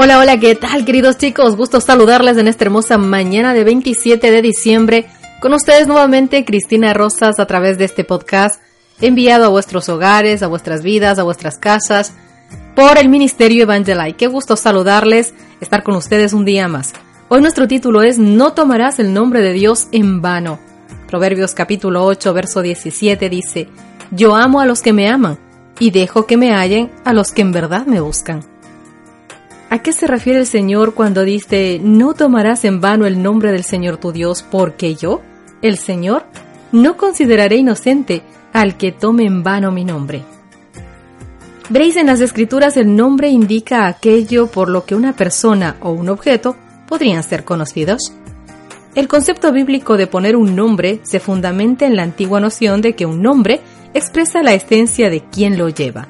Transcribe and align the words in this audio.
Hola, 0.00 0.20
hola, 0.20 0.38
¿qué 0.38 0.54
tal 0.54 0.84
queridos 0.84 1.18
chicos? 1.18 1.56
Gusto 1.56 1.80
saludarles 1.80 2.36
en 2.36 2.46
esta 2.46 2.64
hermosa 2.64 2.98
mañana 2.98 3.52
de 3.52 3.64
27 3.64 4.30
de 4.30 4.42
diciembre. 4.42 5.06
Con 5.40 5.52
ustedes 5.52 5.88
nuevamente 5.88 6.44
Cristina 6.44 6.94
Rosas 6.94 7.40
a 7.40 7.46
través 7.46 7.78
de 7.78 7.86
este 7.86 8.04
podcast 8.04 8.62
enviado 9.00 9.46
a 9.46 9.48
vuestros 9.48 9.88
hogares, 9.88 10.44
a 10.44 10.46
vuestras 10.46 10.84
vidas, 10.84 11.18
a 11.18 11.24
vuestras 11.24 11.58
casas 11.58 12.14
por 12.76 12.96
el 12.96 13.08
Ministerio 13.08 13.64
Evangelii. 13.64 14.12
Qué 14.12 14.28
gusto 14.28 14.54
saludarles, 14.54 15.34
estar 15.60 15.82
con 15.82 15.96
ustedes 15.96 16.32
un 16.32 16.44
día 16.44 16.68
más. 16.68 16.92
Hoy 17.26 17.40
nuestro 17.40 17.66
título 17.66 18.02
es 18.02 18.20
No 18.20 18.52
tomarás 18.52 19.00
el 19.00 19.12
nombre 19.12 19.42
de 19.42 19.52
Dios 19.52 19.88
en 19.90 20.22
vano. 20.22 20.60
Proverbios 21.08 21.54
capítulo 21.54 22.04
8, 22.04 22.32
verso 22.34 22.62
17 22.62 23.28
dice, 23.28 23.66
Yo 24.12 24.36
amo 24.36 24.60
a 24.60 24.66
los 24.66 24.80
que 24.80 24.92
me 24.92 25.08
aman 25.08 25.40
y 25.80 25.90
dejo 25.90 26.24
que 26.24 26.36
me 26.36 26.52
hallen 26.52 26.92
a 27.04 27.12
los 27.12 27.32
que 27.32 27.42
en 27.42 27.50
verdad 27.50 27.84
me 27.84 28.00
buscan. 28.00 28.57
¿A 29.70 29.80
qué 29.80 29.92
se 29.92 30.06
refiere 30.06 30.38
el 30.38 30.46
Señor 30.46 30.94
cuando 30.94 31.24
dice, 31.24 31.78
no 31.82 32.14
tomarás 32.14 32.64
en 32.64 32.80
vano 32.80 33.06
el 33.06 33.22
nombre 33.22 33.52
del 33.52 33.64
Señor 33.64 33.98
tu 33.98 34.12
Dios, 34.12 34.42
porque 34.50 34.94
yo, 34.94 35.20
el 35.60 35.76
Señor, 35.76 36.24
no 36.72 36.96
consideraré 36.96 37.56
inocente 37.56 38.22
al 38.54 38.78
que 38.78 38.92
tome 38.92 39.24
en 39.24 39.42
vano 39.42 39.70
mi 39.70 39.84
nombre? 39.84 40.22
Veréis 41.68 41.96
en 41.96 42.06
las 42.06 42.20
escrituras 42.20 42.78
el 42.78 42.96
nombre 42.96 43.28
indica 43.28 43.86
aquello 43.86 44.46
por 44.46 44.70
lo 44.70 44.86
que 44.86 44.94
una 44.94 45.12
persona 45.12 45.76
o 45.80 45.90
un 45.90 46.08
objeto 46.08 46.56
podrían 46.88 47.22
ser 47.22 47.44
conocidos. 47.44 48.14
El 48.94 49.06
concepto 49.06 49.52
bíblico 49.52 49.98
de 49.98 50.06
poner 50.06 50.34
un 50.34 50.56
nombre 50.56 51.00
se 51.02 51.20
fundamenta 51.20 51.84
en 51.84 51.94
la 51.94 52.04
antigua 52.04 52.40
noción 52.40 52.80
de 52.80 52.94
que 52.94 53.04
un 53.04 53.20
nombre 53.20 53.60
expresa 53.92 54.42
la 54.42 54.54
esencia 54.54 55.10
de 55.10 55.20
quien 55.20 55.58
lo 55.58 55.68
lleva. 55.68 56.08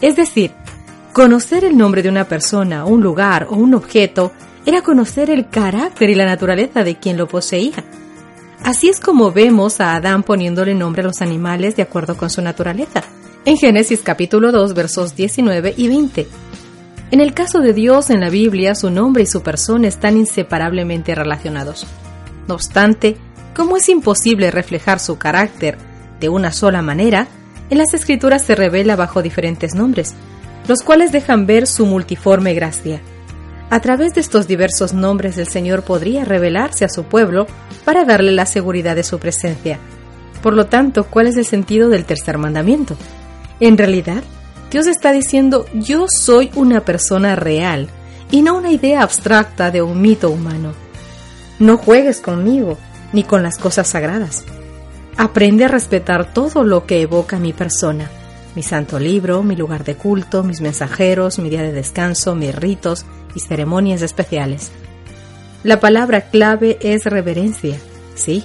Es 0.00 0.16
decir, 0.16 0.50
Conocer 1.12 1.62
el 1.64 1.76
nombre 1.76 2.02
de 2.02 2.08
una 2.08 2.24
persona, 2.24 2.86
un 2.86 3.02
lugar 3.02 3.48
o 3.50 3.56
un 3.56 3.74
objeto 3.74 4.32
era 4.64 4.80
conocer 4.80 5.28
el 5.28 5.50
carácter 5.50 6.08
y 6.08 6.14
la 6.14 6.24
naturaleza 6.24 6.84
de 6.84 6.96
quien 6.96 7.18
lo 7.18 7.28
poseía. 7.28 7.84
Así 8.64 8.88
es 8.88 8.98
como 8.98 9.30
vemos 9.30 9.78
a 9.82 9.94
Adán 9.94 10.22
poniéndole 10.22 10.74
nombre 10.74 11.02
a 11.02 11.04
los 11.04 11.20
animales 11.20 11.76
de 11.76 11.82
acuerdo 11.82 12.16
con 12.16 12.30
su 12.30 12.40
naturaleza, 12.40 13.02
en 13.44 13.58
Génesis 13.58 14.00
capítulo 14.02 14.52
2 14.52 14.72
versos 14.72 15.14
19 15.14 15.74
y 15.76 15.88
20. 15.88 16.28
En 17.10 17.20
el 17.20 17.34
caso 17.34 17.60
de 17.60 17.74
Dios 17.74 18.08
en 18.08 18.20
la 18.20 18.30
Biblia, 18.30 18.74
su 18.74 18.88
nombre 18.88 19.24
y 19.24 19.26
su 19.26 19.42
persona 19.42 19.88
están 19.88 20.16
inseparablemente 20.16 21.14
relacionados. 21.14 21.86
No 22.48 22.54
obstante, 22.54 23.18
como 23.54 23.76
es 23.76 23.90
imposible 23.90 24.50
reflejar 24.50 24.98
su 24.98 25.18
carácter 25.18 25.76
de 26.20 26.30
una 26.30 26.52
sola 26.52 26.80
manera, 26.80 27.26
en 27.68 27.76
las 27.76 27.92
escrituras 27.92 28.42
se 28.42 28.54
revela 28.54 28.96
bajo 28.96 29.20
diferentes 29.20 29.74
nombres, 29.74 30.14
los 30.68 30.82
cuales 30.82 31.12
dejan 31.12 31.46
ver 31.46 31.66
su 31.66 31.86
multiforme 31.86 32.54
gracia. 32.54 33.00
A 33.70 33.80
través 33.80 34.14
de 34.14 34.20
estos 34.20 34.46
diversos 34.46 34.92
nombres 34.92 35.38
el 35.38 35.48
Señor 35.48 35.82
podría 35.82 36.24
revelarse 36.24 36.84
a 36.84 36.88
su 36.88 37.04
pueblo 37.04 37.46
para 37.84 38.04
darle 38.04 38.32
la 38.32 38.46
seguridad 38.46 38.94
de 38.96 39.02
su 39.02 39.18
presencia. 39.18 39.78
Por 40.42 40.54
lo 40.54 40.66
tanto, 40.66 41.04
¿cuál 41.04 41.26
es 41.26 41.36
el 41.36 41.46
sentido 41.46 41.88
del 41.88 42.04
tercer 42.04 42.36
mandamiento? 42.36 42.96
En 43.60 43.78
realidad, 43.78 44.22
Dios 44.70 44.86
está 44.86 45.12
diciendo 45.12 45.64
yo 45.72 46.06
soy 46.08 46.50
una 46.54 46.84
persona 46.84 47.36
real 47.36 47.88
y 48.30 48.42
no 48.42 48.56
una 48.56 48.70
idea 48.70 49.02
abstracta 49.02 49.70
de 49.70 49.82
un 49.82 50.00
mito 50.00 50.30
humano. 50.30 50.72
No 51.58 51.76
juegues 51.76 52.20
conmigo 52.20 52.76
ni 53.12 53.24
con 53.24 53.42
las 53.42 53.56
cosas 53.58 53.88
sagradas. 53.88 54.44
Aprende 55.16 55.64
a 55.64 55.68
respetar 55.68 56.32
todo 56.32 56.64
lo 56.64 56.86
que 56.86 57.02
evoca 57.02 57.38
mi 57.38 57.52
persona 57.52 58.10
mi 58.54 58.62
santo 58.62 58.98
libro, 58.98 59.42
mi 59.42 59.56
lugar 59.56 59.84
de 59.84 59.94
culto, 59.94 60.42
mis 60.42 60.60
mensajeros, 60.60 61.38
mi 61.38 61.50
día 61.50 61.62
de 61.62 61.72
descanso, 61.72 62.34
mis 62.34 62.54
ritos 62.54 63.06
y 63.34 63.40
ceremonias 63.40 64.02
especiales. 64.02 64.70
La 65.62 65.80
palabra 65.80 66.22
clave 66.22 66.78
es 66.80 67.04
reverencia. 67.04 67.78
Sí, 68.14 68.44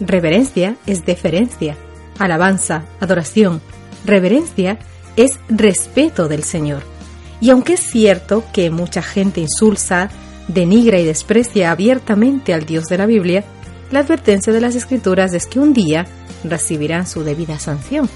reverencia 0.00 0.76
es 0.86 1.04
deferencia, 1.04 1.76
alabanza, 2.18 2.84
adoración. 3.00 3.60
Reverencia 4.04 4.78
es 5.16 5.38
respeto 5.48 6.28
del 6.28 6.44
Señor. 6.44 6.82
Y 7.40 7.50
aunque 7.50 7.74
es 7.74 7.80
cierto 7.80 8.44
que 8.52 8.70
mucha 8.70 9.02
gente 9.02 9.40
insulsa, 9.40 10.10
denigra 10.48 10.98
y 10.98 11.04
desprecia 11.04 11.70
abiertamente 11.70 12.54
al 12.54 12.66
Dios 12.66 12.84
de 12.84 12.98
la 12.98 13.06
Biblia, 13.06 13.44
la 13.90 14.00
advertencia 14.00 14.52
de 14.52 14.60
las 14.60 14.74
Escrituras 14.74 15.34
es 15.34 15.46
que 15.46 15.58
un 15.58 15.72
día 15.72 16.06
recibirán 16.44 17.06
su 17.06 17.22
debida 17.24 17.58
sanción. 17.58 18.08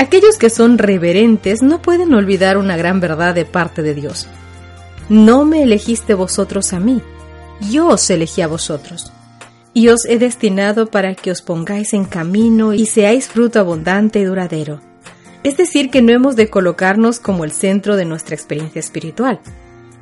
Aquellos 0.00 0.38
que 0.38 0.48
son 0.48 0.78
reverentes 0.78 1.60
no 1.60 1.82
pueden 1.82 2.14
olvidar 2.14 2.56
una 2.56 2.78
gran 2.78 3.00
verdad 3.00 3.34
de 3.34 3.44
parte 3.44 3.82
de 3.82 3.92
Dios. 3.92 4.28
No 5.10 5.44
me 5.44 5.62
elegiste 5.62 6.14
vosotros 6.14 6.72
a 6.72 6.80
mí, 6.80 7.02
yo 7.70 7.88
os 7.88 8.08
elegí 8.08 8.40
a 8.40 8.46
vosotros. 8.46 9.12
Y 9.74 9.88
os 9.88 10.06
he 10.06 10.18
destinado 10.18 10.86
para 10.86 11.14
que 11.14 11.30
os 11.30 11.42
pongáis 11.42 11.92
en 11.92 12.06
camino 12.06 12.72
y 12.72 12.86
seáis 12.86 13.28
fruto 13.28 13.60
abundante 13.60 14.20
y 14.20 14.24
duradero. 14.24 14.80
Es 15.42 15.58
decir, 15.58 15.90
que 15.90 16.00
no 16.00 16.12
hemos 16.12 16.34
de 16.34 16.48
colocarnos 16.48 17.20
como 17.20 17.44
el 17.44 17.52
centro 17.52 17.96
de 17.96 18.06
nuestra 18.06 18.34
experiencia 18.34 18.80
espiritual, 18.80 19.38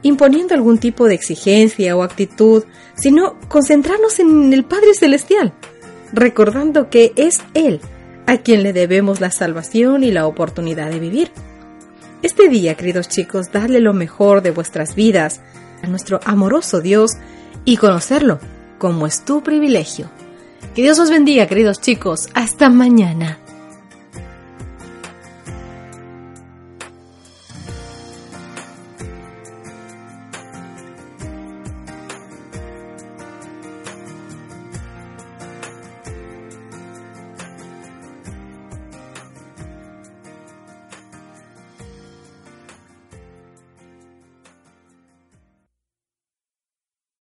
imponiendo 0.03 0.55
algún 0.55 0.79
tipo 0.79 1.09
de 1.09 1.17
exigencia 1.17 1.97
o 1.97 2.05
actitud, 2.05 2.63
sino 2.95 3.35
concentrarnos 3.49 4.21
en 4.21 4.53
el 4.53 4.65
Padre 4.65 4.95
Celestial, 4.95 5.55
recordando 6.13 6.89
que 6.89 7.13
es 7.17 7.41
Él 7.55 7.81
a 8.29 8.37
quien 8.37 8.63
le 8.63 8.75
debemos 8.75 9.21
la 9.21 9.31
salvación 9.31 10.05
y 10.05 10.11
la 10.11 10.27
oportunidad 10.27 10.91
de 10.91 11.01
vivir. 11.01 11.31
Este 12.23 12.51
día, 12.51 12.75
queridos 12.75 13.09
chicos, 13.09 13.51
dadle 13.53 13.81
lo 13.81 13.95
mejor 13.95 14.43
de 14.43 14.51
vuestras 14.51 14.95
vidas 14.95 15.41
a 15.83 15.87
nuestro 15.87 16.21
amoroso 16.27 16.83
Dios 16.83 17.13
y 17.65 17.79
conocerlo 17.79 18.39
como 18.77 19.07
es 19.07 19.25
tu 19.25 19.43
privilegio. 19.43 20.11
Que 20.75 20.83
Dios 20.83 20.99
os 20.99 21.09
bendiga, 21.09 21.47
queridos 21.47 21.81
chicos. 21.81 22.29
Hasta 22.35 22.69
mañana. 22.69 23.39